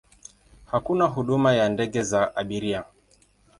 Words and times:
Hakuna 0.65 1.05
huduma 1.05 1.53
ya 1.53 1.69
ndege 1.69 2.03
za 2.03 2.35
abiria. 2.35 2.83